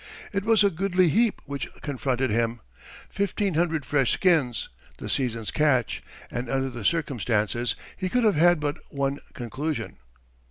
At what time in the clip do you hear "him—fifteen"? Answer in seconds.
2.31-3.53